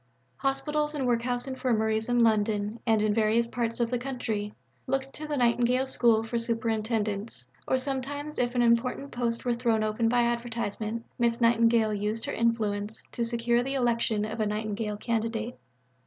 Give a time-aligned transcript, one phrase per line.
[0.37, 4.51] Hospitals and workhouse Infirmaries in London and in various parts of the country
[4.87, 9.83] looked to the Nightingale School for superintendents; or sometimes if an important post were thrown
[9.83, 14.97] open by advertisement, Miss Nightingale used her influence to secure the election of a Nightingale
[14.97, 15.53] candidate.